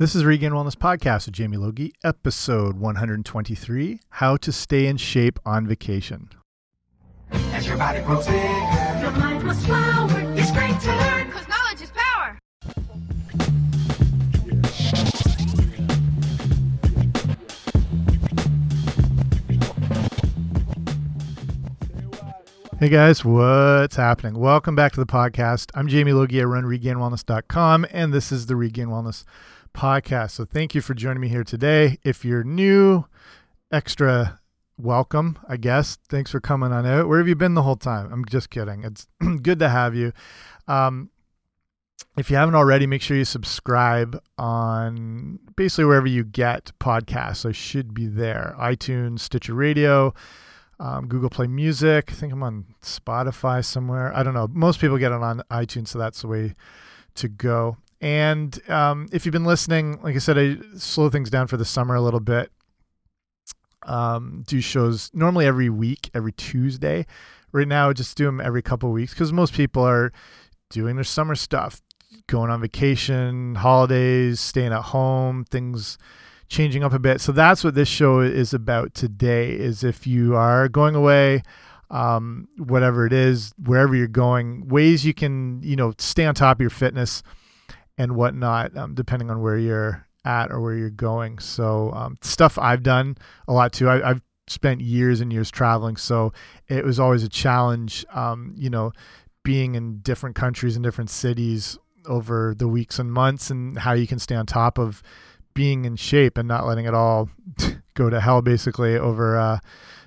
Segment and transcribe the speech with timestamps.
[0.00, 5.38] This is Regain Wellness Podcast with Jamie Logie, episode 123 How to Stay in Shape
[5.44, 6.30] on Vacation.
[7.30, 10.08] As your body grows bigger, Your mind must flower.
[10.38, 12.38] It's great to learn, cause knowledge is power.
[22.78, 24.38] Hey guys, what's happening?
[24.40, 25.70] Welcome back to the podcast.
[25.74, 26.40] I'm Jamie Logie.
[26.40, 29.49] I run regainwellness.com, and this is the Regain Wellness Podcast.
[29.74, 31.98] So thank you for joining me here today.
[32.04, 33.06] If you're new,
[33.72, 34.40] extra
[34.76, 35.98] welcome, I guess.
[36.08, 37.08] Thanks for coming on out.
[37.08, 38.12] Where have you been the whole time?
[38.12, 38.84] I'm just kidding.
[38.84, 39.06] It's
[39.42, 40.12] good to have you.
[40.68, 41.10] Um,
[42.16, 47.48] if you haven't already, make sure you subscribe on basically wherever you get podcasts.
[47.48, 50.12] I should be there iTunes, Stitcher Radio,
[50.78, 52.10] um, Google Play Music.
[52.10, 54.14] I think I'm on Spotify somewhere.
[54.14, 54.48] I don't know.
[54.50, 56.54] Most people get it on iTunes, so that's the way
[57.14, 57.76] to go.
[58.00, 61.64] And um, if you've been listening, like I said, I slow things down for the
[61.64, 62.50] summer a little bit.
[63.82, 67.06] Um, do shows normally every week, every Tuesday.
[67.52, 70.12] Right now, I just do them every couple of weeks because most people are
[70.70, 71.82] doing their summer stuff,
[72.26, 75.98] going on vacation, holidays, staying at home, things
[76.48, 77.20] changing up a bit.
[77.20, 81.42] So that's what this show is about today is if you are going away,
[81.90, 86.58] um, whatever it is, wherever you're going, ways you can, you know, stay on top
[86.58, 87.22] of your fitness
[88.00, 91.38] and whatnot, um, depending on where you're at or where you're going.
[91.38, 93.90] So um, stuff I've done a lot too.
[93.90, 96.32] I, I've spent years and years traveling, so
[96.68, 98.06] it was always a challenge.
[98.10, 98.92] Um, you know,
[99.42, 104.06] being in different countries and different cities over the weeks and months, and how you
[104.06, 105.02] can stay on top of
[105.52, 107.28] being in shape and not letting it all
[107.94, 109.58] go to hell, basically over uh,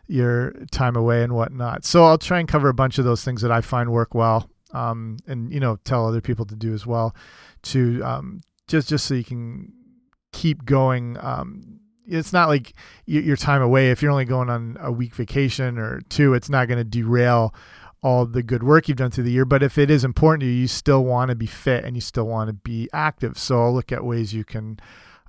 [0.08, 1.86] your time away and whatnot.
[1.86, 4.50] So I'll try and cover a bunch of those things that I find work well,
[4.72, 7.16] um, and you know, tell other people to do as well,
[7.64, 9.72] to um, just just so you can
[10.32, 11.18] keep going.
[11.20, 12.74] Um, it's not like
[13.06, 13.92] your time away.
[13.92, 17.56] If you're only going on a week vacation or two, it's not going to derail
[18.02, 19.46] all the good work you've done through the year.
[19.46, 22.02] But if it is important to you, you still want to be fit and you
[22.02, 23.38] still want to be active.
[23.38, 24.80] So I'll look at ways you can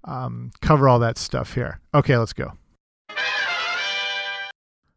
[0.02, 1.80] um, cover all that stuff here.
[1.94, 2.52] Okay, let's go.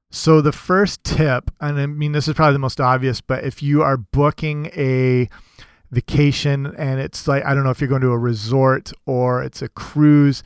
[0.10, 3.62] So the first tip, and I mean this is probably the most obvious, but if
[3.62, 5.30] you are booking a
[5.92, 9.62] vacation and it's like I don't know if you're going to a resort or it's
[9.62, 10.44] a cruise,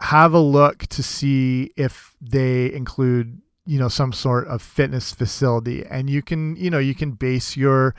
[0.00, 5.84] have a look to see if they include you know some sort of fitness facility
[5.86, 7.94] and you can you know you can base your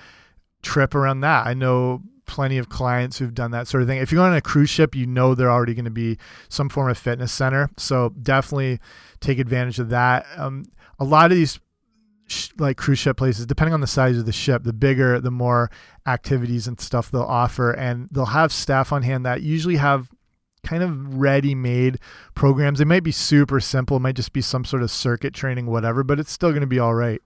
[0.62, 1.46] trip around that.
[1.46, 4.00] I know plenty of clients who've done that sort of thing.
[4.00, 6.18] If you're going on a cruise ship, you know they're already going to be
[6.50, 7.70] some form of fitness center.
[7.78, 8.80] So definitely
[9.20, 10.26] take advantage of that.
[10.38, 10.66] Um,
[11.00, 11.60] a lot of these
[12.58, 15.70] like cruise ship places, depending on the size of the ship, the bigger, the more
[16.06, 20.10] activities and stuff they'll offer, and they'll have staff on hand that usually have
[20.64, 22.00] kind of ready-made
[22.36, 22.80] programs.
[22.80, 26.04] They might be super simple, it might just be some sort of circuit training, whatever,
[26.04, 27.22] but it's still going to be all right.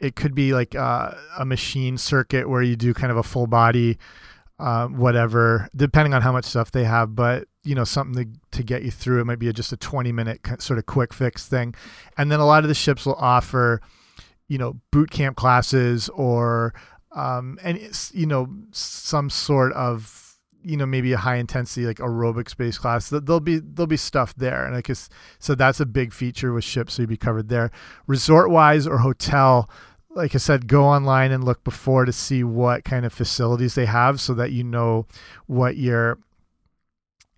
[0.00, 3.46] It could be like uh, a machine circuit where you do kind of a full
[3.46, 3.98] body
[4.58, 7.14] uh, whatever depending on how much stuff they have.
[7.14, 9.76] But you know something to, to get you through it might be a, just a
[9.76, 11.74] 20 minute sort of quick fix thing.
[12.16, 13.80] And then a lot of the ships will offer
[14.48, 16.74] you know boot camp classes or
[17.12, 17.78] um, and
[18.12, 20.24] you know some sort of
[20.64, 24.34] you know maybe a high intensity like aerobics based class there'll be there'll be stuff
[24.36, 24.66] there.
[24.66, 27.70] And i guess so that's a big feature with ships so you'd be covered there.
[28.06, 29.68] Resort wise or hotel
[30.10, 33.86] like i said go online and look before to see what kind of facilities they
[33.86, 35.06] have so that you know
[35.46, 36.18] what you're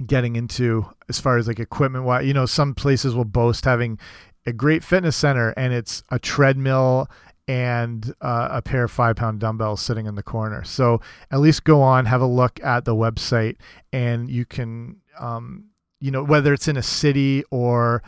[0.06, 3.98] getting into as far as like equipment wise you know some places will boast having
[4.46, 7.08] a great fitness center and it's a treadmill
[7.48, 10.64] and uh, a pair of five pound dumbbells sitting in the corner.
[10.64, 13.56] So at least go on, have a look at the website,
[13.92, 15.66] and you can, um,
[16.00, 18.02] you know, whether it's in a city or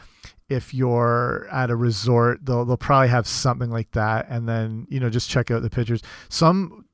[0.49, 4.99] if you're at a resort, they'll they'll probably have something like that, and then you
[4.99, 6.03] know just check out the pictures.
[6.29, 6.87] Some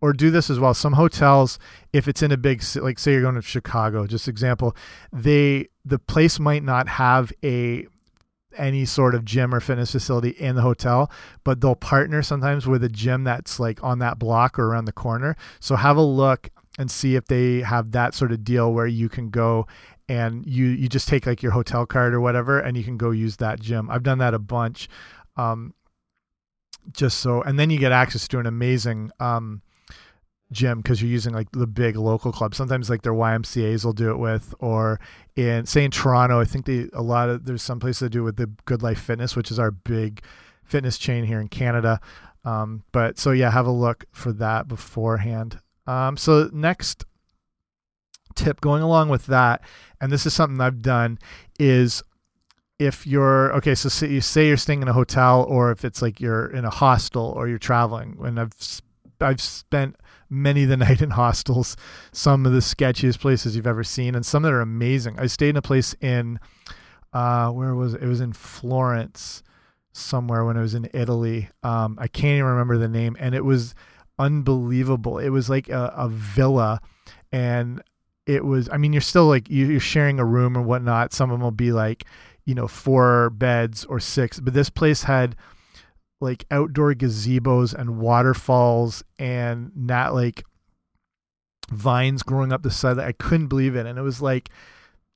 [0.00, 0.74] or do this as well.
[0.74, 1.58] Some hotels,
[1.92, 4.74] if it's in a big like say you're going to Chicago, just example,
[5.12, 7.86] they the place might not have a
[8.56, 11.10] any sort of gym or fitness facility in the hotel,
[11.44, 14.92] but they'll partner sometimes with a gym that's like on that block or around the
[14.92, 15.36] corner.
[15.60, 19.08] So have a look and see if they have that sort of deal where you
[19.08, 19.66] can go
[20.08, 23.10] and you you just take like your hotel card or whatever and you can go
[23.10, 23.90] use that gym.
[23.90, 24.88] I've done that a bunch.
[25.36, 25.74] Um,
[26.92, 29.62] just so and then you get access to an amazing um,
[30.52, 32.56] gym because you're using like the big local clubs.
[32.56, 35.00] Sometimes like their YMCA's will do it with, or
[35.36, 38.20] in say in Toronto, I think they a lot of there's some places that do
[38.20, 40.22] it with the Good Life Fitness, which is our big
[40.64, 42.00] fitness chain here in Canada.
[42.44, 45.60] Um, but so yeah, have a look for that beforehand.
[45.86, 47.04] Um, so next
[48.34, 49.62] tip going along with that,
[50.00, 51.18] and this is something I've done,
[51.58, 52.02] is
[52.78, 56.02] if you're okay, so say, you say you're staying in a hotel, or if it's
[56.02, 58.16] like you're in a hostel or you're traveling.
[58.20, 58.52] And I've
[59.20, 59.96] I've spent
[60.32, 61.76] many the night in hostels,
[62.12, 65.18] some of the sketchiest places you've ever seen, and some that are amazing.
[65.18, 66.40] I stayed in a place in
[67.12, 68.02] uh, where was it?
[68.02, 69.42] It was in Florence
[69.92, 71.50] somewhere when I was in Italy.
[71.62, 73.74] Um, I can't even remember the name, and it was
[74.18, 75.18] unbelievable.
[75.18, 76.80] It was like a, a villa,
[77.30, 77.82] and
[78.26, 78.68] it was.
[78.72, 81.12] I mean, you're still like you're sharing a room or whatnot.
[81.12, 82.04] Some of them will be like,
[82.46, 85.36] you know, four beds or six, but this place had
[86.22, 90.44] like outdoor gazebos and waterfalls and not like
[91.70, 92.98] vines growing up the side.
[92.98, 94.48] I couldn't believe it, and it was like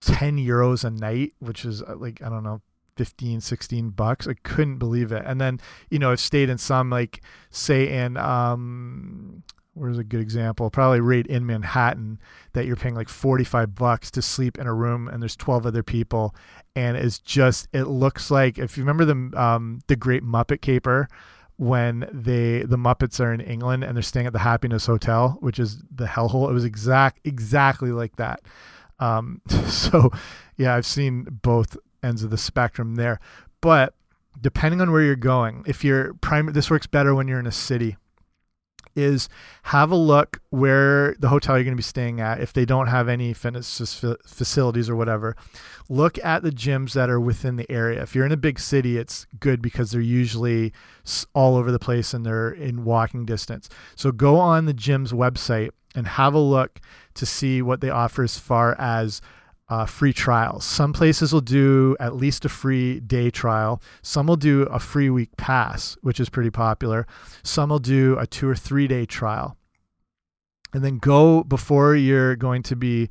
[0.03, 2.61] 10 euros a night, which is uh, like, I don't know,
[2.97, 4.27] 15, 16 bucks.
[4.27, 5.23] I couldn't believe it.
[5.25, 5.61] And then,
[5.91, 9.43] you know, I've stayed in some like say in um
[9.77, 10.71] where's a good example?
[10.71, 12.19] Probably rate in Manhattan
[12.55, 15.83] that you're paying like 45 bucks to sleep in a room and there's 12 other
[15.83, 16.35] people
[16.75, 21.09] and it's just it looks like if you remember the um the great Muppet Caper
[21.57, 25.59] when they the Muppets are in England and they're staying at the Happiness Hotel, which
[25.59, 26.51] is the hellhole.
[26.51, 28.43] It was exact exactly like that.
[28.99, 30.11] Um, so
[30.57, 33.21] yeah, I've seen both ends of the spectrum there.
[33.61, 33.95] But
[34.41, 37.53] depending on where you're going, if you're prime, this works better when you're in a
[37.53, 37.97] city.
[38.97, 39.29] Is
[39.65, 42.41] have a look where the hotel you're going to be staying at.
[42.41, 45.37] If they don't have any fitness facilities or whatever,
[45.89, 48.03] look at the gyms that are within the area.
[48.03, 50.73] If you're in a big city, it's good because they're usually
[51.35, 53.69] all over the place and they're in walking distance.
[53.95, 56.81] So go on the gym's website and have a look
[57.15, 59.21] to see what they offer as far as
[59.69, 60.65] uh, free trials.
[60.65, 63.83] Some places will do at least a free day trial.
[64.03, 67.07] Some will do a free week pass, which is pretty popular.
[67.43, 69.57] Some will do a two or three day trial.
[70.73, 73.09] And then go before you're going to be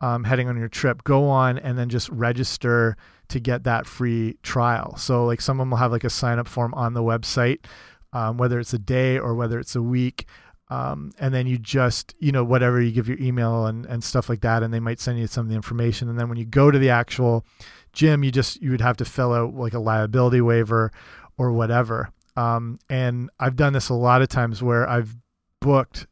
[0.00, 2.96] um, heading on your trip, go on and then just register
[3.28, 4.96] to get that free trial.
[4.96, 7.64] So, like, someone will have like a sign up form on the website,
[8.12, 10.26] um, whether it's a day or whether it's a week
[10.68, 14.28] um, and then you just you know whatever you give your email and, and stuff
[14.28, 16.08] like that and they might send you some of the information.
[16.08, 17.44] And then when you go to the actual
[17.92, 20.92] gym you just you would have to fill out like a liability waiver
[21.38, 22.10] or whatever.
[22.36, 25.16] Um, and i've done this a lot of times where i've
[25.60, 26.06] booked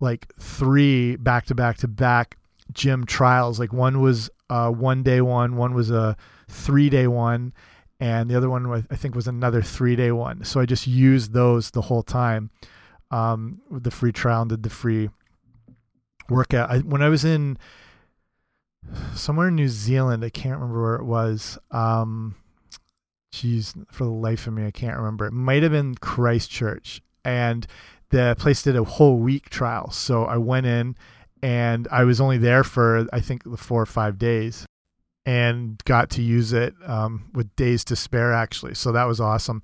[0.00, 2.38] like three back to back to back
[2.72, 3.58] gym trials.
[3.58, 6.16] Like one was a one day one one was a
[6.48, 7.52] three day one
[7.98, 10.44] and the other one i think was another three day one.
[10.44, 12.50] So i just used those the whole time
[13.10, 15.10] um, the free trial and did the free
[16.28, 16.70] workout.
[16.70, 17.58] I, when I was in
[19.14, 21.58] somewhere in New Zealand, I can't remember where it was.
[21.70, 22.36] Um,
[23.32, 25.26] geez, for the life of me, I can't remember.
[25.26, 27.66] It might have been Christchurch, and
[28.10, 29.90] the place did a whole week trial.
[29.90, 30.96] So I went in,
[31.42, 34.66] and I was only there for I think the four or five days,
[35.26, 38.74] and got to use it um, with days to spare actually.
[38.74, 39.62] So that was awesome.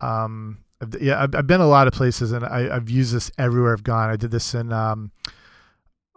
[0.00, 0.58] Um,
[1.00, 3.82] yeah, I've, I've been a lot of places and I, have used this everywhere I've
[3.82, 4.10] gone.
[4.10, 5.10] I did this in um,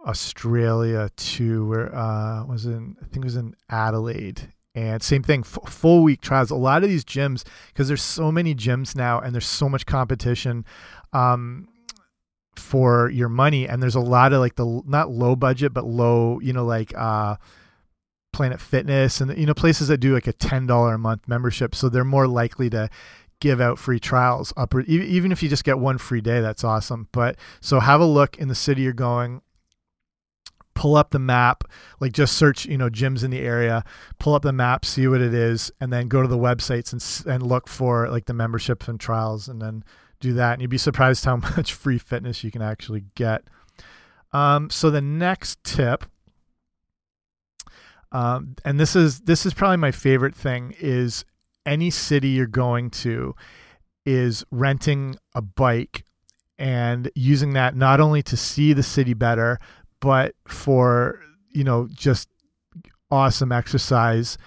[0.06, 5.42] Australia too, where uh, was in I think it was in Adelaide, and same thing,
[5.42, 6.50] full week trials.
[6.50, 9.86] A lot of these gyms because there's so many gyms now and there's so much
[9.86, 10.64] competition.
[11.12, 11.68] Um,
[12.56, 16.38] for your money and there's a lot of like the not low budget but low
[16.40, 17.34] you know like uh
[18.32, 21.88] planet fitness and you know places that do like a $10 a month membership so
[21.88, 22.88] they're more likely to
[23.42, 27.08] give out free trials upward even if you just get one free day that's awesome.
[27.10, 29.42] But so have a look in the city you're going
[30.74, 31.64] pull up the map
[32.00, 33.84] like just search you know gyms in the area
[34.18, 37.30] pull up the map see what it is and then go to the websites and
[37.30, 39.84] and look for like the memberships and trials and then
[40.20, 40.52] do that.
[40.52, 43.42] And you'd be surprised how much free fitness you can actually get.
[44.32, 46.04] Um, so the next tip
[48.12, 51.24] um, and this is this is probably my favorite thing is
[51.66, 53.34] any city you're going to
[54.04, 56.04] is renting a bike
[56.58, 59.58] and using that not only to see the city better,
[60.00, 62.28] but for, you know, just
[63.10, 64.38] awesome exercise.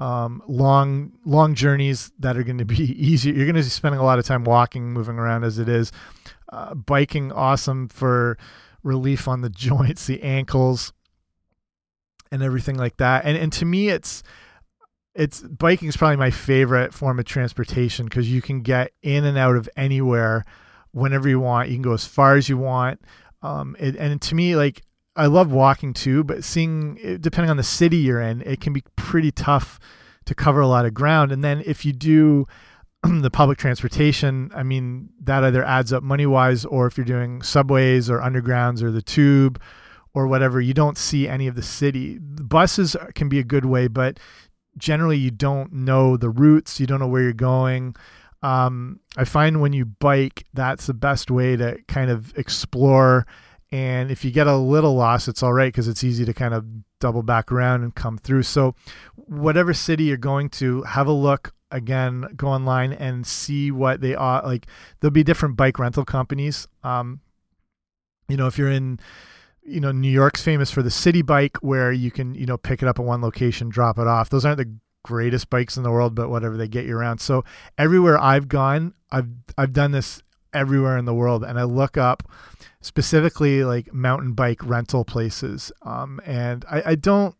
[0.00, 3.30] Um, long, long journeys that are going to be easy.
[3.30, 5.92] You're going to be spending a lot of time walking, moving around as it is.
[6.52, 8.36] Uh, biking, awesome for
[8.82, 10.92] relief on the joints, the ankles,
[12.30, 13.24] and everything like that.
[13.24, 14.22] And and to me, it's
[15.14, 19.38] it's biking is probably my favorite form of transportation because you can get in and
[19.38, 20.44] out of anywhere
[20.92, 21.68] whenever you want.
[21.68, 23.00] You can go as far as you want.
[23.42, 24.82] Um, it, and to me, like
[25.16, 28.82] I love walking too, but seeing depending on the city you're in, it can be
[28.96, 29.78] pretty tough
[30.24, 31.30] to cover a lot of ground.
[31.30, 32.46] And then if you do
[33.02, 37.42] the public transportation, I mean that either adds up money wise, or if you're doing
[37.42, 39.60] subways or undergrounds or the tube
[40.12, 42.18] or whatever, you don't see any of the city.
[42.18, 44.18] Buses can be a good way, but
[44.78, 47.94] generally you don't know the routes, you don't know where you're going.
[48.42, 53.26] Um, I find when you bike, that's the best way to kind of explore.
[53.72, 56.54] And if you get a little lost, it's all right because it's easy to kind
[56.54, 56.64] of
[57.00, 58.42] double back around and come through.
[58.42, 58.74] So,
[59.16, 64.14] whatever city you're going to, have a look again, go online and see what they
[64.14, 64.42] are.
[64.42, 64.66] Like,
[65.00, 66.68] there'll be different bike rental companies.
[66.82, 67.20] Um,
[68.28, 69.00] you know, if you're in,
[69.64, 72.82] you know, New York's famous for the Citi Bike where you can, you know, pick
[72.82, 74.30] it up at one location, drop it off.
[74.30, 77.18] Those aren't the greatest bikes in the world, but whatever they get you around.
[77.18, 77.44] So
[77.78, 82.28] everywhere I've gone, I've I've done this everywhere in the world, and I look up
[82.80, 85.72] specifically like mountain bike rental places.
[85.82, 87.34] Um, and I, I don't,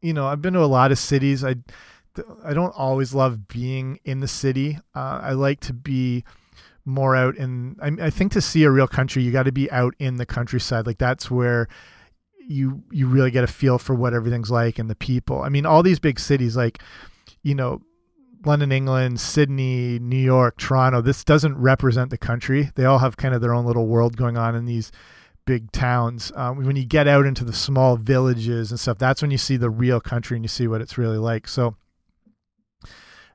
[0.00, 1.44] you know, I've been to a lot of cities.
[1.44, 1.56] I
[2.44, 4.78] I don't always love being in the city.
[4.94, 6.24] Uh, I like to be
[6.90, 7.76] more out in.
[7.80, 10.26] I, I think to see a real country, you got to be out in the
[10.26, 10.86] countryside.
[10.86, 11.68] Like that's where
[12.46, 15.42] you you really get a feel for what everything's like and the people.
[15.42, 16.82] I mean, all these big cities like,
[17.42, 17.80] you know,
[18.44, 21.00] London, England, Sydney, New York, Toronto.
[21.00, 22.70] This doesn't represent the country.
[22.74, 24.90] They all have kind of their own little world going on in these
[25.44, 26.32] big towns.
[26.34, 29.56] Um, when you get out into the small villages and stuff, that's when you see
[29.56, 31.48] the real country and you see what it's really like.
[31.48, 31.76] So,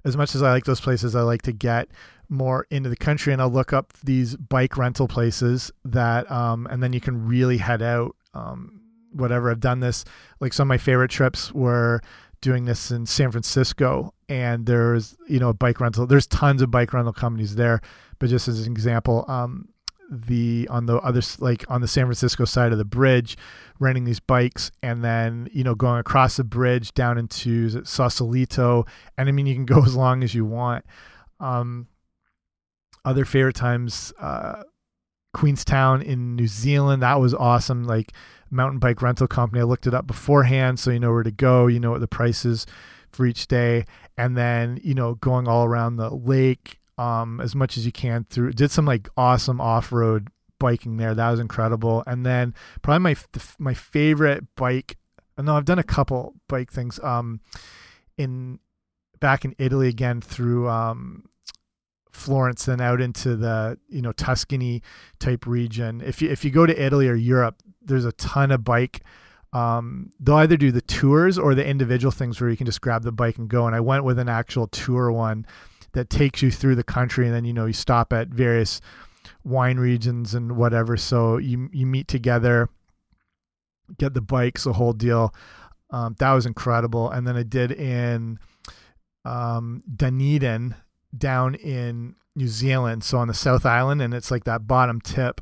[0.03, 1.89] as much as I like those places, I like to get
[2.29, 6.81] more into the country and I'll look up these bike rental places that, um, and
[6.81, 8.15] then you can really head out.
[8.33, 8.81] Um,
[9.15, 9.49] whatever.
[9.49, 10.05] I've done this.
[10.39, 12.01] Like some of my favorite trips were
[12.41, 16.05] doing this in San Francisco, and there's you know a bike rental.
[16.05, 17.81] There's tons of bike rental companies there,
[18.19, 19.69] but just as an example, um,
[20.09, 23.37] the on the other like on the San Francisco side of the bridge,
[23.79, 28.85] renting these bikes, and then you know going across the bridge down into Sausalito,
[29.17, 30.85] and I mean you can go as long as you want.
[31.39, 31.87] Um,
[33.05, 34.11] other favorite times.
[34.19, 34.63] Uh,
[35.33, 37.01] Queenstown in New Zealand.
[37.01, 37.83] That was awesome.
[37.83, 38.13] Like
[38.49, 39.59] mountain bike rental company.
[39.59, 42.07] I looked it up beforehand so you know where to go, you know what the
[42.07, 42.65] prices
[43.11, 43.85] for each day,
[44.17, 48.25] and then you know going all around the lake um, as much as you can
[48.29, 48.53] through.
[48.53, 51.13] Did some like awesome off road biking there.
[51.13, 52.03] That was incredible.
[52.07, 53.15] And then probably my
[53.59, 54.97] my favorite bike.
[55.37, 56.99] And no, I've done a couple bike things.
[57.03, 57.41] Um,
[58.17, 58.59] in
[59.19, 61.25] back in Italy again through um
[62.15, 64.81] Florence and out into the you know Tuscany
[65.19, 66.01] type region.
[66.01, 69.01] If you if you go to Italy or Europe, there's a ton of bike.
[69.53, 73.03] Um, they'll either do the tours or the individual things where you can just grab
[73.03, 73.67] the bike and go.
[73.67, 75.45] And I went with an actual tour one
[75.93, 78.81] that takes you through the country, and then you know you stop at various
[79.43, 80.97] wine regions and whatever.
[80.97, 82.69] So you you meet together,
[83.97, 85.33] get the bikes, the whole deal.
[85.91, 87.11] Um, that was incredible.
[87.11, 88.39] And then I did in
[89.23, 90.75] um, Dunedin
[91.17, 95.41] down in New Zealand, so on the South Island, and it's like that bottom tip,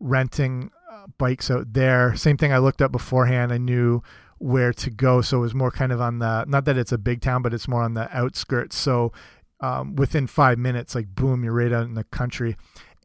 [0.00, 2.14] renting uh, bikes out there.
[2.14, 3.52] Same thing I looked up beforehand.
[3.52, 4.02] I knew
[4.38, 6.98] where to go, so it was more kind of on the not that it's a
[6.98, 8.76] big town, but it's more on the outskirts.
[8.76, 9.12] So
[9.60, 12.56] um, within five minutes, like boom, you're right out in the country,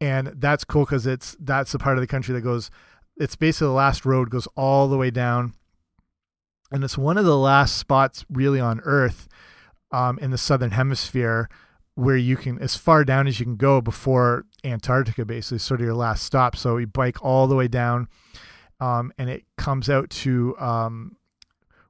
[0.02, 2.70] and that's cool because it's that's the part of the country that goes.
[3.16, 5.54] It's basically the last road goes all the way down,
[6.70, 9.30] and it's one of the last spots really on Earth
[9.94, 11.48] um, in the southern hemisphere
[11.96, 15.86] where you can as far down as you can go before Antarctica, basically, sort of
[15.86, 16.56] your last stop.
[16.56, 18.08] So you bike all the way down,
[18.80, 21.18] um, and it comes out to um,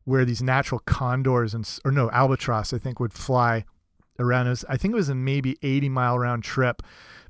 [0.05, 3.65] where these natural condors and or no albatross, I think, would fly
[4.19, 4.47] around.
[4.47, 6.81] It was, I think it was a maybe 80 mile round trip,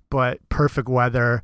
[0.10, 1.44] but perfect weather,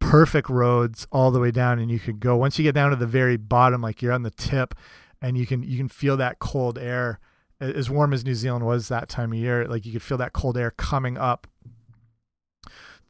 [0.00, 2.96] perfect roads all the way down, and you could go once you get down to
[2.96, 4.74] the very bottom, like you're on the tip,
[5.22, 7.20] and you can you can feel that cold air
[7.60, 10.32] as warm as New Zealand was that time of year, like you could feel that
[10.32, 11.46] cold air coming up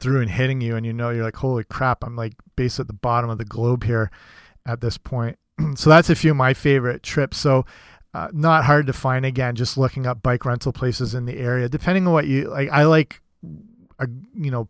[0.00, 2.86] through and hitting you, and you know you're like, holy crap, I'm like based at
[2.86, 4.10] the bottom of the globe here
[4.66, 5.38] at this point.
[5.74, 7.36] so that's a few of my favorite trips.
[7.36, 7.66] So
[8.14, 11.68] uh, not hard to find again, just looking up bike rental places in the area,
[11.68, 12.70] depending on what you like.
[12.70, 13.20] I like,
[13.98, 14.68] a, you know,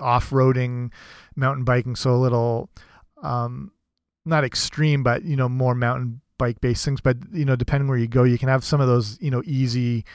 [0.00, 0.90] off roading,
[1.36, 2.70] mountain biking, so a little,
[3.22, 3.70] um,
[4.24, 7.98] not extreme, but you know, more mountain bike based things, but you know, depending where
[7.98, 10.06] you go, you can have some of those, you know, easy,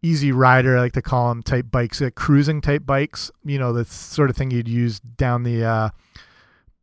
[0.00, 3.72] easy rider, I like to call them type bikes, uh, cruising type bikes, you know,
[3.72, 5.88] the sort of thing you'd use down the, uh,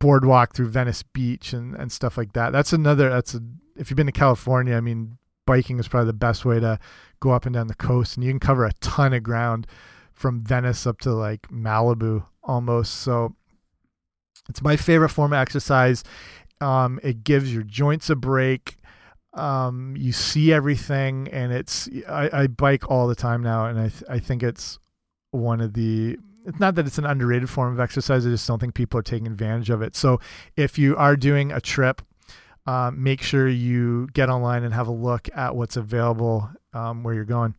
[0.00, 2.52] boardwalk through Venice Beach and, and stuff like that.
[2.52, 3.40] That's another, that's a,
[3.76, 5.16] if you've been to California, I mean,
[5.46, 6.78] biking is probably the best way to
[7.20, 9.66] go up and down the coast and you can cover a ton of ground
[10.12, 12.94] from Venice up to like Malibu almost.
[12.94, 13.34] So
[14.48, 16.04] it's my favorite form of exercise.
[16.60, 18.76] Um, it gives your joints a break
[19.34, 23.88] um, you see everything and it's I, I bike all the time now and I,
[23.88, 24.78] th I think it's
[25.30, 28.58] one of the it's not that it's an underrated form of exercise I just don't
[28.58, 30.20] think people are taking advantage of it so
[30.56, 32.02] if you are doing a trip
[32.66, 37.14] um, make sure you get online and have a look at what's available um, where
[37.14, 37.54] you're going.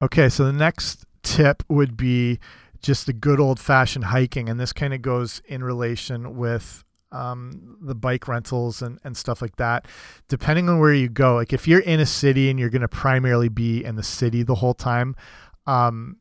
[0.00, 2.40] Okay, so the next tip would be
[2.80, 4.48] just the good old fashioned hiking.
[4.48, 6.82] And this kind of goes in relation with
[7.12, 9.86] um, the bike rentals and, and stuff like that.
[10.28, 12.88] Depending on where you go, like if you're in a city and you're going to
[12.88, 15.14] primarily be in the city the whole time,
[15.66, 16.16] um,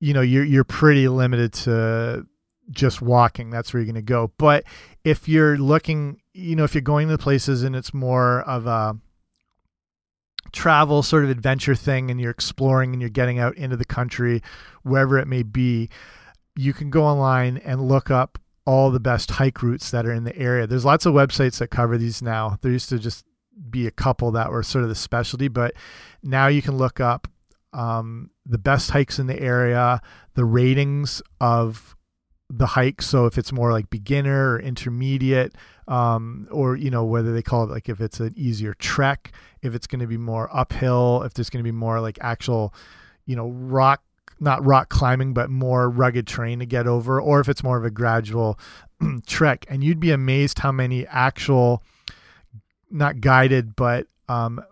[0.00, 2.26] you know, you're, you're pretty limited to
[2.70, 3.50] just walking.
[3.50, 4.32] That's where you're going to go.
[4.38, 4.64] But
[5.04, 8.96] if you're looking, you know, if you're going to places and it's more of a,
[10.52, 14.42] travel sort of adventure thing and you're exploring and you're getting out into the country
[14.82, 15.88] wherever it may be
[16.56, 20.24] you can go online and look up all the best hike routes that are in
[20.24, 20.66] the area.
[20.66, 22.58] There's lots of websites that cover these now.
[22.60, 23.24] There used to just
[23.70, 25.72] be a couple that were sort of the specialty but
[26.22, 27.26] now you can look up
[27.72, 30.02] um, the best hikes in the area
[30.34, 31.96] the ratings of
[32.50, 33.00] the hike.
[33.00, 35.54] So if it's more like beginner or intermediate
[35.86, 39.32] um, or you know whether they call it like if it's an easier trek
[39.62, 42.74] if it's going to be more uphill if there's going to be more like actual
[43.24, 44.02] you know rock
[44.40, 47.84] not rock climbing but more rugged terrain to get over or if it's more of
[47.84, 48.58] a gradual
[49.26, 49.66] trek.
[49.68, 51.82] And you'd be amazed how many actual
[52.90, 54.62] not guided but um,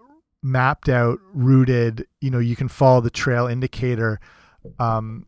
[0.42, 4.20] mapped out routed you know you can follow the trail indicator
[4.78, 5.26] um,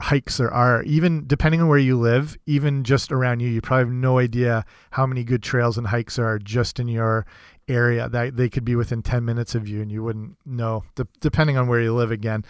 [0.00, 0.82] hikes there are.
[0.84, 4.64] Even depending on where you live even just around you you probably have no idea
[4.90, 7.26] how many good trails and hikes are just in your
[7.68, 8.08] area.
[8.08, 11.56] That they could be within 10 minutes of you and you wouldn't know de depending
[11.56, 12.44] on where you live again.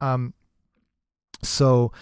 [0.00, 0.34] Um,
[1.42, 1.92] so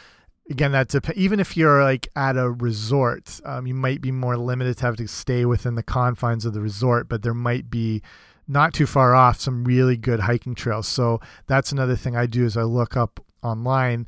[0.51, 4.77] again that's even if you're like at a resort um, you might be more limited
[4.77, 8.03] to have to stay within the confines of the resort but there might be
[8.47, 12.45] not too far off some really good hiking trails so that's another thing i do
[12.45, 14.07] is i look up online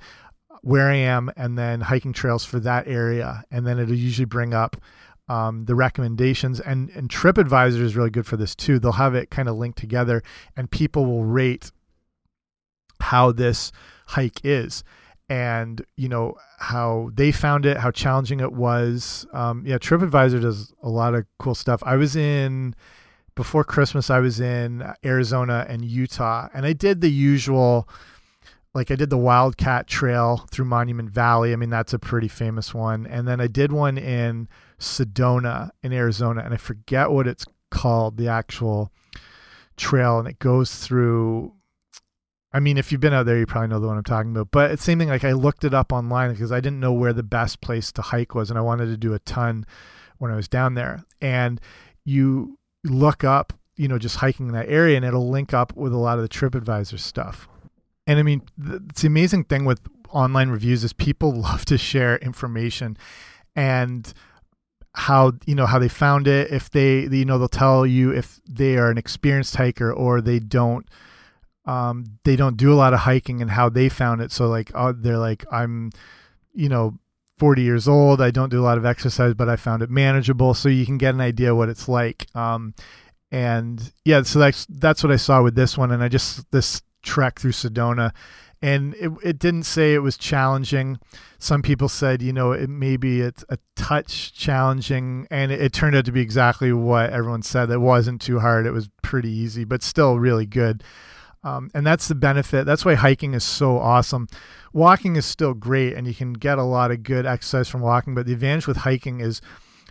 [0.67, 3.45] where I am and then hiking trails for that area.
[3.53, 4.77] And then it'll usually bring up
[5.29, 6.59] um, the recommendations.
[6.59, 8.81] And, and TripAdvisor is really good for this too.
[8.81, 10.25] They'll have it kind of linked together
[10.57, 11.71] and people will rate
[13.01, 13.71] how this
[14.09, 14.83] hike is
[15.29, 20.73] and you know how they found it how challenging it was um, yeah tripadvisor does
[20.83, 22.75] a lot of cool stuff i was in
[23.35, 27.89] before christmas i was in arizona and utah and i did the usual
[28.77, 31.55] like I did the Wildcat Trail through Monument Valley.
[31.55, 33.07] I mean, that's a pretty famous one.
[33.07, 38.19] And then I did one in Sedona in Arizona, and I forget what it's called,
[38.19, 38.93] the actual
[39.79, 41.55] trail, and it goes through.
[42.57, 44.51] I mean, if you've been out there, you probably know the one I'm talking about.
[44.51, 45.09] But it's same thing.
[45.09, 48.03] Like I looked it up online because I didn't know where the best place to
[48.03, 49.67] hike was, and I wanted to do a ton
[50.19, 51.05] when I was down there.
[51.21, 51.61] And
[52.05, 55.93] you look up, you know, just hiking in that area, and it'll link up with
[55.93, 57.49] a lot of the TripAdvisor stuff
[58.07, 58.43] and I mean,
[58.89, 62.97] it's the amazing thing with online reviews is people love to share information
[63.55, 64.13] and
[64.95, 68.41] how you know how they found it if they you know they'll tell you if
[68.49, 70.89] they are an experienced hiker or they don't
[71.67, 74.71] um they don't do a lot of hiking and how they found it so like
[74.75, 75.91] oh they're like i'm
[76.55, 76.99] you know
[77.39, 80.55] 40 years old i don't do a lot of exercise but i found it manageable
[80.55, 82.75] so you can get an idea what it's like um
[83.31, 86.83] and yeah so that's that's what i saw with this one and i just this
[87.07, 88.13] trek through Sedona.
[88.61, 90.99] And it, it didn't say it was challenging.
[91.39, 95.27] Some people said, you know, it maybe it's a touch challenging.
[95.31, 97.71] And it, it turned out to be exactly what everyone said.
[97.71, 98.67] It wasn't too hard.
[98.67, 100.83] It was pretty easy, but still really good.
[101.47, 102.67] Um, and that's the benefit.
[102.67, 104.27] That's why hiking is so awesome.
[104.73, 108.15] Walking is still great, and you can get a lot of good exercise from walking.
[108.15, 109.41] But the advantage with hiking is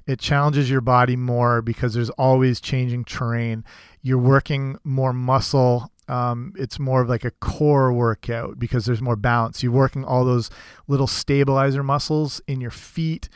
[0.05, 3.63] it challenges your body more because there's always changing terrain.
[4.01, 9.15] You're working more muscle um, it's more of like a core workout because there's more
[9.15, 9.63] balance.
[9.63, 10.49] You're working all those
[10.87, 13.29] little stabilizer muscles in your feet,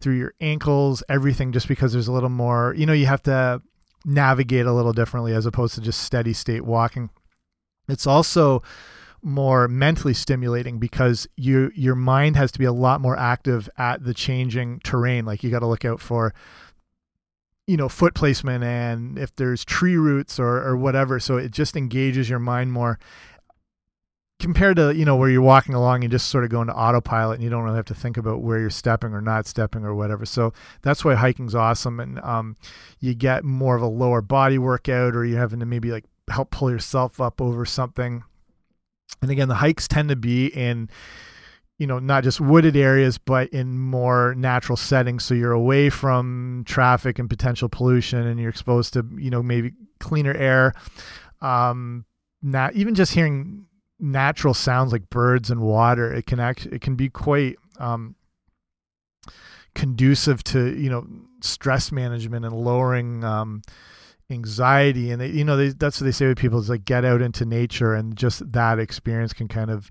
[0.00, 3.62] through your ankles, everything, just because there's a little more, you know, you have to
[4.04, 7.10] navigate a little differently as opposed to just steady state walking.
[7.88, 8.62] It's also
[9.22, 14.04] more mentally stimulating because you your mind has to be a lot more active at
[14.04, 15.24] the changing terrain.
[15.24, 16.32] Like you got to look out for
[17.66, 21.76] you know foot placement and if there's tree roots or or whatever so it just
[21.76, 22.98] engages your mind more
[24.38, 27.36] compared to you know where you're walking along and just sort of going to autopilot
[27.36, 29.94] and you don't really have to think about where you're stepping or not stepping or
[29.94, 32.56] whatever so that's why hiking's awesome and um,
[33.00, 36.50] you get more of a lower body workout or you're having to maybe like help
[36.50, 38.22] pull yourself up over something.
[39.22, 40.90] And again the hikes tend to be in
[41.78, 45.24] you know not just wooded areas but in more natural settings.
[45.24, 49.72] So you're away from traffic and potential pollution and you're exposed to you know maybe
[50.00, 50.72] cleaner air.
[51.40, 52.04] Um
[52.42, 53.66] not even just hearing
[53.98, 58.14] natural sounds like birds and water it can act it can be quite um
[59.74, 61.06] conducive to you know
[61.42, 63.62] stress management and lowering um
[64.30, 67.04] anxiety and they, you know they, that's what they say with people is like get
[67.04, 69.90] out into nature and just that experience can kind of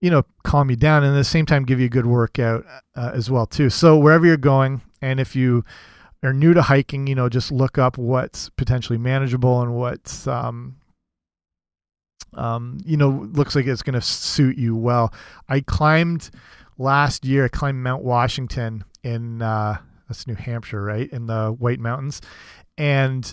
[0.00, 2.64] you know calm you down and at the same time give you a good workout
[2.96, 3.70] uh, as well too.
[3.70, 5.64] So wherever you're going and if you
[6.22, 10.76] are new to hiking you know just look up what's potentially manageable and what's um,
[12.34, 15.12] um, you know looks like it's going to suit you well.
[15.48, 16.30] I climbed
[16.78, 19.76] last year i climbed mount washington in uh,
[20.10, 21.08] that's new hampshire right?
[21.10, 22.20] In the white mountains.
[22.76, 23.32] And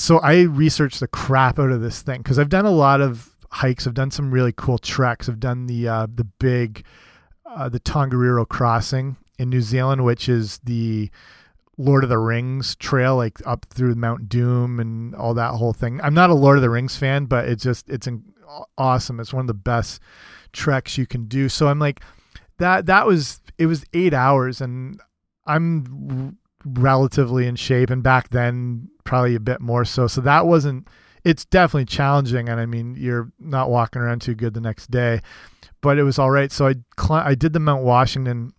[0.00, 3.36] so I researched the crap out of this thing because I've done a lot of
[3.50, 3.86] hikes.
[3.86, 5.28] I've done some really cool treks.
[5.28, 6.86] I've done the uh, the big
[7.44, 11.10] uh, the Tongariro Crossing in New Zealand, which is the
[11.76, 16.00] Lord of the Rings trail, like up through Mount Doom and all that whole thing.
[16.02, 18.08] I'm not a Lord of the Rings fan, but it's just it's
[18.78, 19.20] awesome.
[19.20, 20.00] It's one of the best
[20.54, 21.50] treks you can do.
[21.50, 22.00] So I'm like
[22.56, 22.86] that.
[22.86, 24.98] That was it was eight hours, and
[25.44, 30.06] I'm relatively in shape and back then probably a bit more so.
[30.06, 30.88] So that wasn't
[31.22, 35.20] it's definitely challenging and i mean you're not walking around too good the next day
[35.80, 36.52] but it was all right.
[36.52, 36.74] So i
[37.10, 38.52] i did the mount washington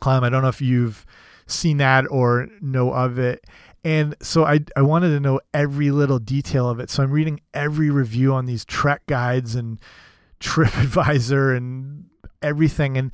[0.00, 0.24] climb.
[0.24, 1.06] I don't know if you've
[1.46, 3.44] seen that or know of it.
[3.84, 6.90] And so I, I wanted to know every little detail of it.
[6.90, 9.78] So i'm reading every review on these trek guides and
[10.40, 12.06] tripadvisor and
[12.42, 12.98] everything.
[12.98, 13.12] And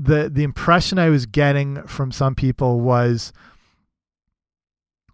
[0.00, 3.34] the the impression I was getting from some people was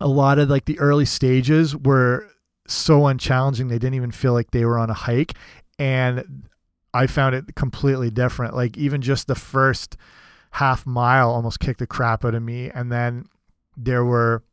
[0.00, 2.28] a lot of like the early stages were
[2.68, 5.34] so unchallenging they didn't even feel like they were on a hike.
[5.78, 6.44] And
[6.94, 8.54] I found it completely different.
[8.54, 9.96] Like even just the first
[10.52, 12.70] half mile almost kicked the crap out of me.
[12.70, 13.26] And then
[13.76, 14.44] there were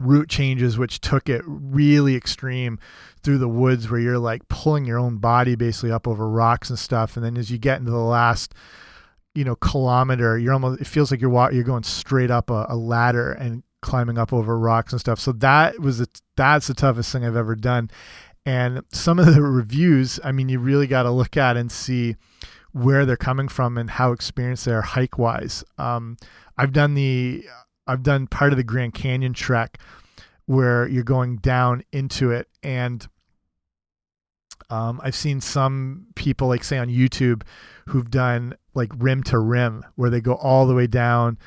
[0.00, 2.80] route changes which took it really extreme
[3.22, 6.78] through the woods where you're like pulling your own body basically up over rocks and
[6.78, 7.16] stuff.
[7.16, 8.52] And then as you get into the last
[9.34, 12.76] you know kilometer you're almost it feels like you're you're going straight up a, a,
[12.76, 15.20] ladder and climbing up over rocks and stuff.
[15.20, 17.90] So that was the that's the toughest thing i've ever done.
[18.46, 22.16] And some of the reviews i mean you really got to look at and see
[22.72, 26.16] where they're coming from and how experienced they are hike wise um,
[26.58, 27.44] i've done the
[27.86, 29.78] i've done part of the grand canyon trek
[30.46, 33.08] where you're going down into it and
[34.70, 37.42] um, I've seen some people, like say on YouTube,
[37.86, 41.38] who've done like rim to rim, where they go all the way down,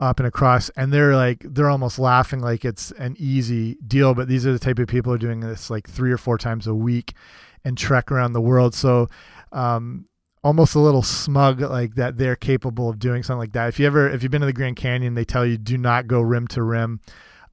[0.00, 4.14] up and across, and they're like they're almost laughing like it's an easy deal.
[4.14, 6.38] But these are the type of people who are doing this like three or four
[6.38, 7.14] times a week,
[7.64, 8.74] and trek around the world.
[8.74, 9.08] So,
[9.52, 10.06] um,
[10.44, 13.68] almost a little smug like that they're capable of doing something like that.
[13.68, 16.06] If you ever if you've been to the Grand Canyon, they tell you do not
[16.06, 17.00] go rim to rim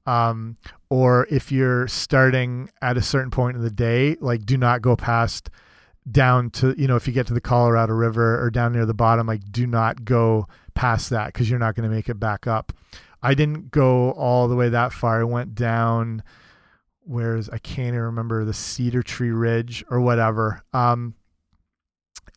[0.06, 0.56] um,
[0.88, 4.96] or if you're starting at a certain point in the day, like do not go
[4.96, 5.50] past
[6.10, 8.94] down to you know if you get to the Colorado River or down near the
[8.94, 12.46] bottom, like do not go past that because you're not going to make it back
[12.46, 12.72] up.
[13.22, 15.20] I didn't go all the way that far.
[15.20, 16.22] I went down
[17.02, 20.62] where's I can't even remember the Cedar Tree Ridge or whatever.
[20.72, 21.14] Um,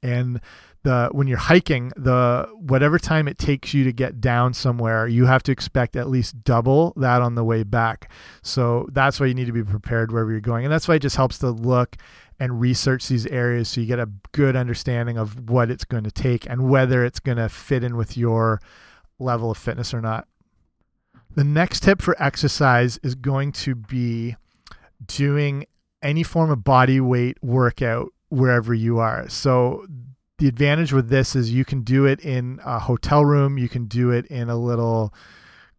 [0.02, 0.42] and
[0.84, 5.26] the when you're hiking the whatever time it takes you to get down somewhere you
[5.26, 8.12] have to expect at least double that on the way back.
[8.42, 10.66] So that's why you need to be prepared wherever you're going.
[10.66, 11.96] And that's why it just helps to look
[12.40, 16.12] and research these areas so you get a good understanding of what it's going to
[16.12, 18.60] take and whether it's going to fit in with your
[19.20, 20.28] level of fitness or not.
[21.36, 24.36] The next tip for exercise is going to be
[25.06, 25.66] doing
[26.02, 29.30] any form of body weight workout wherever you are.
[29.30, 29.86] So
[30.40, 33.86] the advantage with this is you can do it in a hotel room, you can
[33.86, 35.14] do it in a little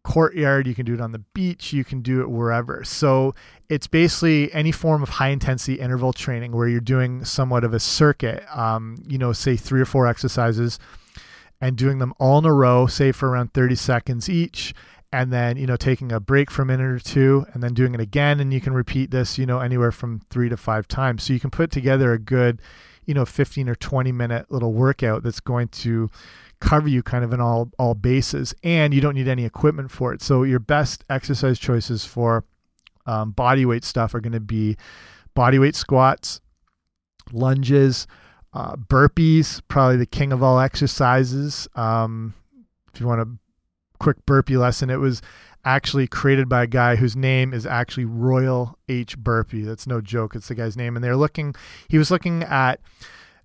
[0.05, 2.85] courtyard, you can do it on the beach, you can do it wherever.
[2.85, 3.35] So
[3.69, 7.81] it's basically any form of high intensity interval training where you're doing somewhat of a
[7.81, 10.79] circuit, um, you know, say three or four exercises
[11.61, 14.75] and doing them all in a row, say for around 30 seconds each.
[15.12, 17.95] And then, you know, taking a break for a minute or two and then doing
[17.95, 18.40] it again.
[18.40, 21.23] And you can repeat this, you know, anywhere from three to five times.
[21.23, 22.61] So you can put together a good,
[23.07, 26.11] you know 15 or 20 minute little workout that's going to
[26.61, 30.12] cover you kind of in all all bases and you don't need any equipment for
[30.12, 30.23] it.
[30.23, 32.45] So your best exercise choices for
[33.07, 34.77] um, body weight stuff are going to be
[35.35, 36.40] body weight squats
[37.33, 38.07] lunges
[38.53, 41.69] uh, burpees probably the king of all exercises.
[41.75, 42.35] Um,
[42.93, 43.29] if you want a
[43.99, 45.23] quick burpee lesson it was
[45.64, 49.18] actually created by a guy whose name is actually Royal H.
[49.18, 49.62] Burpee.
[49.62, 50.35] That's no joke.
[50.35, 50.96] It's the guy's name.
[50.96, 51.55] And they're looking,
[51.88, 52.81] he was looking at,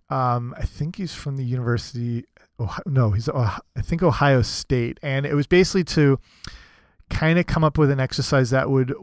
[0.10, 2.26] um, I think he's from the University,
[2.60, 5.00] Ohio, no, he's, I think Ohio State.
[5.02, 6.20] And it was basically to
[7.10, 8.94] kind of come up with an exercise that would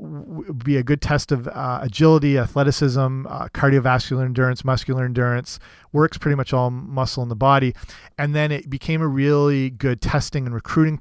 [0.64, 5.58] be a good test of uh, agility, athleticism, uh, cardiovascular endurance, muscular endurance,
[5.92, 7.74] works pretty much all muscle in the body.
[8.18, 11.00] And then it became a really good testing and recruiting,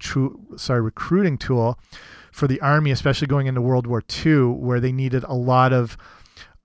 [0.57, 1.79] sorry, recruiting tool
[2.31, 5.97] for the army, especially going into World War II, where they needed a lot of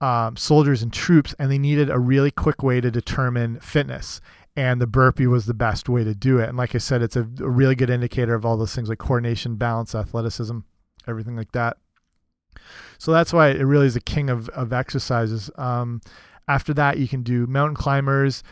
[0.01, 4.21] um, soldiers and troops, and they needed a really quick way to determine fitness.
[4.61, 6.51] And the burpee was the best way to do it.
[6.51, 9.57] And like I said, it's a, really good indicator of all those things like coordination,
[9.57, 10.59] balance, athleticism,
[11.09, 11.79] everything like that.
[12.99, 15.51] So that's why it really is a king of, of exercises.
[15.57, 16.03] Um,
[16.47, 18.43] after that, you can do mountain climbers,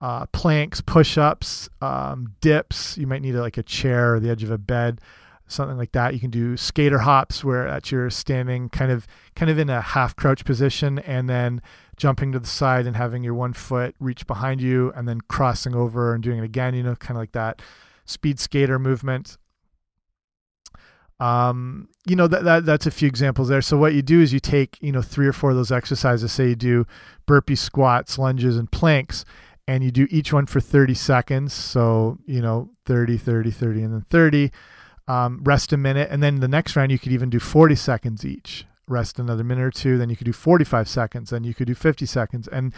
[0.00, 2.96] uh, planks, push ups, um, dips.
[2.96, 5.02] You might need like a chair or the edge of a bed,
[5.50, 6.14] something like that.
[6.14, 9.80] You can do skater hops where at you're standing kind of kind of in a
[9.80, 11.60] half crouch position and then
[11.96, 15.74] jumping to the side and having your one foot reach behind you and then crossing
[15.74, 17.60] over and doing it again, you know, kind of like that
[18.06, 19.36] speed skater movement.
[21.20, 23.60] Um, you know that, that that's a few examples there.
[23.60, 26.32] So what you do is you take you know three or four of those exercises.
[26.32, 26.86] Say you do
[27.26, 29.26] burpee, squats, lunges, and planks,
[29.68, 31.52] and you do each one for 30 seconds.
[31.52, 34.50] So you know 30, 30, 30, and then 30.
[35.10, 38.24] Um, rest a minute, and then the next round you could even do 40 seconds
[38.24, 38.66] each.
[38.86, 39.98] Rest another minute or two.
[39.98, 41.30] Then you could do 45 seconds.
[41.30, 42.72] Then you could do 50 seconds, and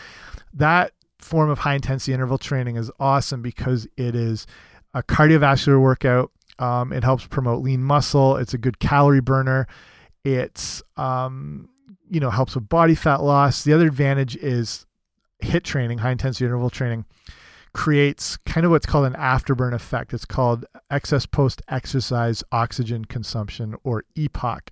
[0.52, 4.46] that form of high intensity interval training is awesome because it is
[4.92, 8.36] a cardiovascular workout um, it helps promote lean muscle.
[8.36, 9.66] It's a good calorie burner.
[10.24, 11.68] It's um,
[12.08, 13.64] you know helps with body fat loss.
[13.64, 14.86] The other advantage is
[15.42, 17.04] HIIT training, high intensity interval training,
[17.74, 20.12] creates kind of what's called an afterburn effect.
[20.12, 24.68] It's called excess post exercise oxygen consumption or EPOC.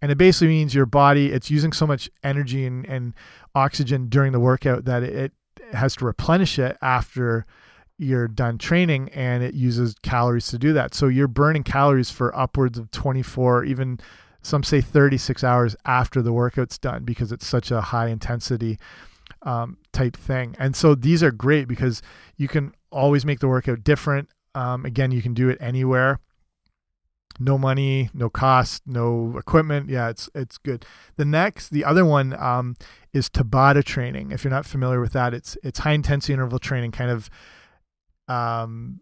[0.00, 3.14] And it basically means your body, it's using so much energy and, and
[3.54, 5.32] oxygen during the workout that it
[5.72, 7.44] has to replenish it after
[7.98, 10.94] you're done training and it uses calories to do that.
[10.94, 13.98] So you're burning calories for upwards of 24, even
[14.42, 18.78] some say 36 hours after the workout's done because it's such a high intensity
[19.44, 20.56] um, type thing.
[20.58, 22.02] And so these are great because
[22.36, 24.28] you can always make the workout different.
[24.54, 26.20] Um, again, you can do it anywhere.
[27.40, 29.90] No money, no cost, no equipment.
[29.90, 30.86] Yeah, it's it's good.
[31.16, 32.76] The next, the other one um,
[33.12, 34.30] is Tabata training.
[34.30, 37.28] If you're not familiar with that, it's it's high intensity interval training, kind of
[38.28, 39.00] um,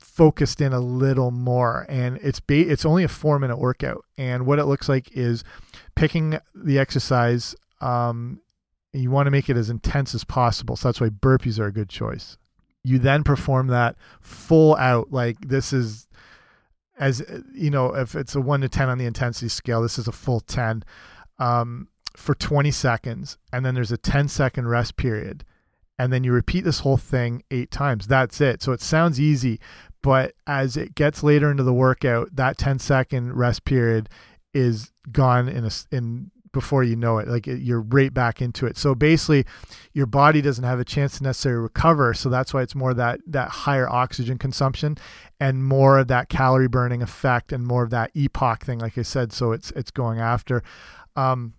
[0.00, 4.46] focused in a little more and it's ba- it's only a 4 minute workout and
[4.46, 5.44] what it looks like is
[5.94, 8.40] picking the exercise um,
[8.92, 11.72] you want to make it as intense as possible so that's why burpees are a
[11.72, 12.36] good choice
[12.84, 16.08] you then perform that full out like this is
[16.98, 17.22] as
[17.52, 20.12] you know if it's a 1 to 10 on the intensity scale this is a
[20.12, 20.82] full 10
[21.38, 25.44] um, for 20 seconds and then there's a 10 second rest period
[25.98, 28.06] and then you repeat this whole thing eight times.
[28.06, 28.62] That's it.
[28.62, 29.58] So it sounds easy,
[30.02, 34.08] but as it gets later into the workout, that 10 second rest period
[34.54, 38.76] is gone in a in before you know it like you're right back into it
[38.76, 39.44] so basically
[39.92, 43.20] your body doesn't have a chance to necessarily recover so that's why it's more that
[43.26, 44.96] that higher oxygen consumption
[45.38, 49.02] and more of that calorie burning effect and more of that EPOC thing like i
[49.02, 50.62] said so it's it's going after
[51.14, 51.54] um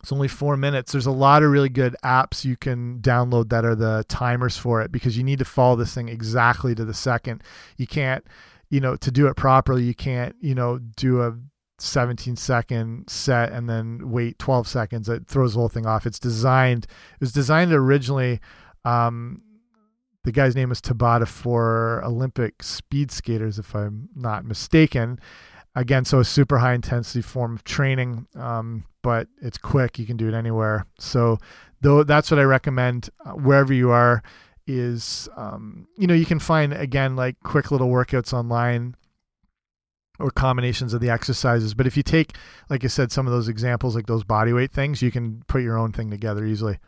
[0.00, 0.92] it's only four minutes.
[0.92, 4.80] There's a lot of really good apps you can download that are the timers for
[4.80, 7.42] it because you need to follow this thing exactly to the second.
[7.76, 8.24] You can't,
[8.70, 11.36] you know, to do it properly, you can't, you know, do a
[11.82, 15.08] 17 second set and then wait 12 seconds.
[15.08, 16.06] It throws the whole thing off.
[16.06, 18.40] It's designed, it was designed originally.
[18.84, 19.42] Um,
[20.24, 25.18] the guy's name is Tabata for Olympic speed skaters, if I'm not mistaken
[25.74, 29.98] again, so a super high intensity form of training, um, but it's quick.
[29.98, 30.86] You can do it anywhere.
[30.98, 31.38] So,
[31.80, 34.22] though that's what I recommend uh, wherever you are.
[34.66, 38.94] Is um, you know you can find again like quick little workouts online
[40.20, 41.74] or combinations of the exercises.
[41.74, 42.36] But if you take,
[42.68, 45.62] like I said, some of those examples, like those body weight things, you can put
[45.62, 46.78] your own thing together easily.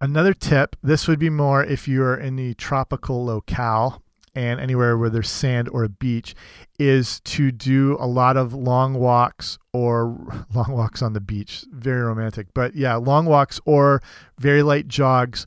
[0.00, 4.02] Another tip this would be more if you're in the tropical locale
[4.36, 6.34] and anywhere where there's sand or a beach
[6.78, 10.14] is to do a lot of long walks or
[10.54, 11.64] long walks on the beach.
[11.72, 12.48] Very romantic.
[12.54, 14.02] But yeah, long walks or
[14.38, 15.46] very light jogs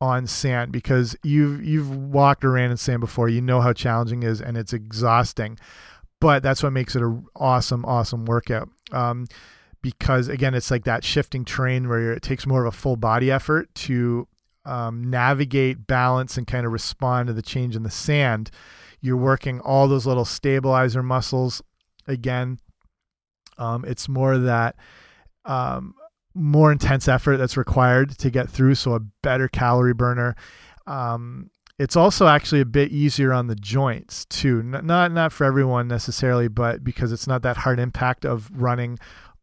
[0.00, 3.28] on sand because you've you've walked or ran in sand before.
[3.28, 5.58] You know how challenging it is and it's exhausting.
[6.20, 8.68] But that's what makes it an awesome, awesome workout.
[8.92, 9.26] Um,
[9.82, 13.30] because again, it's like that shifting terrain where it takes more of a full body
[13.30, 14.28] effort to
[14.64, 18.50] um, navigate, balance, and kind of respond to the change in the sand,
[19.00, 21.62] you're working all those little stabilizer muscles
[22.06, 22.58] again.
[23.58, 24.76] Um, it's more that
[25.44, 25.94] um,
[26.34, 30.36] more intense effort that's required to get through, so a better calorie burner.
[30.86, 31.50] Um,
[31.80, 34.62] it's also actually a bit easier on the joints too.
[34.62, 38.98] Not not for everyone necessarily, but because it's not that hard impact of running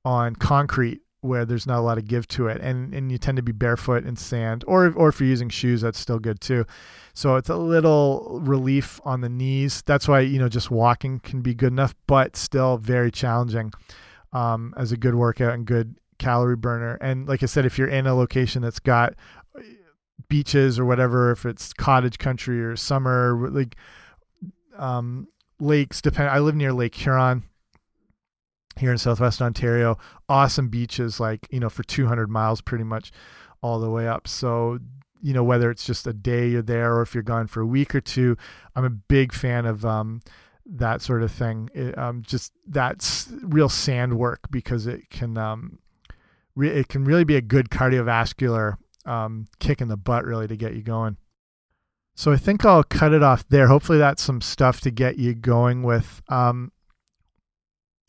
[0.06, 3.38] on concrete where there's not a lot of give to it, and and you tend
[3.38, 6.64] to be barefoot in sand, or or if you're using shoes, that's still good too.
[7.16, 9.82] So it's a little relief on the knees.
[9.88, 13.74] That's why you know just walking can be good enough, but still very challenging
[14.32, 17.00] um, as a good workout and good calorie burner.
[17.02, 19.16] And like I said, if you're in a location that's got
[20.30, 23.76] beaches or whatever, if it's cottage country or summer, like
[24.78, 25.28] um,
[25.60, 26.30] lakes, depend.
[26.30, 27.44] I live near Lake Huron
[28.78, 29.98] here in southwest Ontario.
[30.30, 33.12] Awesome beaches, like you know, for 200 miles, pretty much
[33.62, 34.28] all the way up.
[34.28, 34.80] So
[35.22, 37.66] you know, whether it's just a day you're there or if you're gone for a
[37.66, 38.38] week or two,
[38.76, 40.22] I'm a big fan of um,
[40.66, 41.70] that sort of thing.
[41.74, 45.80] It, um, just that's real sand work because it can um,
[46.56, 50.76] it can really be a good cardiovascular um, kick in the butt, really, to get
[50.76, 51.18] you going.
[52.16, 53.68] So I think I'll cut it off there.
[53.68, 56.22] Hopefully, that's some stuff to get you going with.
[56.30, 56.72] Um,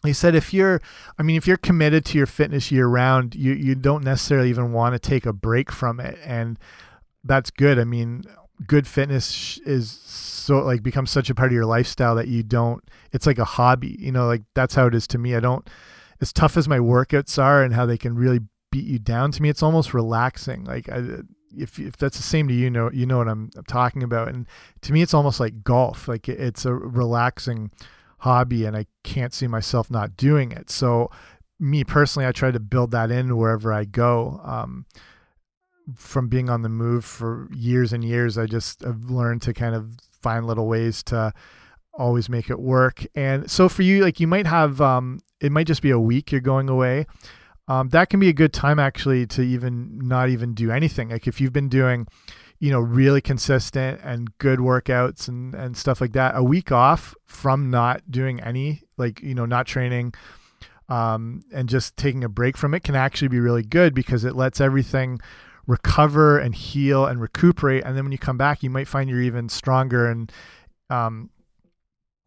[0.04, 0.80] he said if you're
[1.18, 4.72] i mean if you're committed to your fitness year round you you don't necessarily even
[4.72, 6.58] want to take a break from it and
[7.24, 8.22] that's good i mean
[8.66, 12.82] good fitness is so like becomes such a part of your lifestyle that you don't
[13.12, 15.68] it's like a hobby you know like that's how it is to me i don't
[16.20, 19.42] as tough as my workouts are and how they can really beat you down to
[19.42, 21.20] me it's almost relaxing like I,
[21.56, 24.28] if if that's the same to you, know you know what I'm, I'm talking about
[24.28, 24.46] and
[24.82, 27.70] to me it's almost like golf like it's a relaxing
[28.18, 30.70] hobby and I can't see myself not doing it.
[30.70, 31.10] So
[31.60, 34.40] me personally, I try to build that in wherever I go.
[34.44, 34.86] Um,
[35.96, 39.74] from being on the move for years and years, I just have learned to kind
[39.74, 41.32] of find little ways to
[41.94, 43.04] always make it work.
[43.14, 46.30] And so for you, like you might have, um, it might just be a week
[46.30, 47.06] you're going away.
[47.68, 51.10] Um, that can be a good time actually to even not even do anything.
[51.10, 52.06] Like if you've been doing,
[52.58, 57.14] you know, really consistent and good workouts and, and stuff like that, a week off
[57.26, 60.14] from not doing any, like, you know, not training
[60.88, 64.34] um, and just taking a break from it can actually be really good because it
[64.34, 65.20] lets everything
[65.66, 67.84] recover and heal and recuperate.
[67.84, 70.32] And then when you come back, you might find you're even stronger and
[70.88, 71.28] um,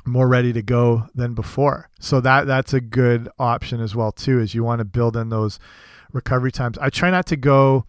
[0.05, 1.89] more ready to go than before.
[1.99, 5.29] So that that's a good option as well too, is you want to build in
[5.29, 5.59] those
[6.11, 6.77] recovery times.
[6.77, 7.85] I try not to go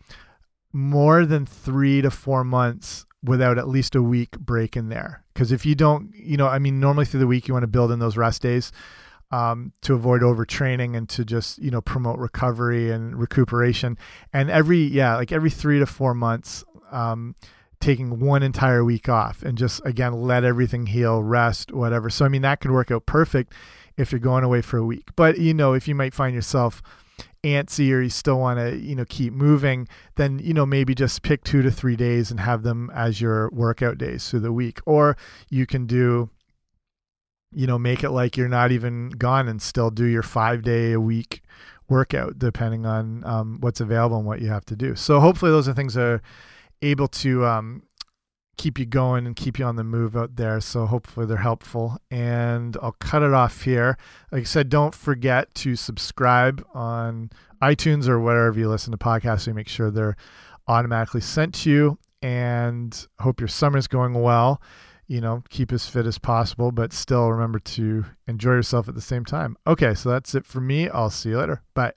[0.72, 5.25] more than three to four months without at least a week break in there.
[5.33, 7.68] Because if you don't, you know, I mean, normally through the week you want to
[7.68, 8.72] build in those rest days
[9.33, 13.98] um, to avoid overtraining and to just you know promote recovery and recuperation.
[14.33, 17.35] And every yeah, like every three to four months, um,
[17.82, 22.08] taking one entire week off and just again let everything heal, rest, whatever.
[22.08, 23.52] So I mean that could work out perfect
[23.98, 25.10] if you're going away for a week.
[25.16, 26.80] But you know if you might find yourself
[27.44, 31.22] antsy or you still want to you know keep moving then you know maybe just
[31.22, 34.78] pick two to three days and have them as your workout days through the week
[34.86, 35.16] or
[35.50, 36.30] you can do
[37.52, 40.92] you know make it like you're not even gone and still do your five day
[40.92, 41.42] a week
[41.88, 45.66] workout depending on um, what's available and what you have to do so hopefully those
[45.66, 46.22] are things that are
[46.82, 47.82] able to um,
[48.56, 50.60] keep you going and keep you on the move out there.
[50.60, 51.96] So hopefully they're helpful.
[52.10, 53.96] And I'll cut it off here.
[54.30, 57.30] Like I said, don't forget to subscribe on
[57.62, 60.16] iTunes or wherever you listen to podcasts so make sure they're
[60.68, 61.98] automatically sent to you.
[62.22, 64.62] And hope your summer's going well.
[65.08, 69.00] You know, keep as fit as possible, but still remember to enjoy yourself at the
[69.00, 69.56] same time.
[69.66, 70.88] Okay, so that's it for me.
[70.88, 71.62] I'll see you later.
[71.74, 71.92] Bye.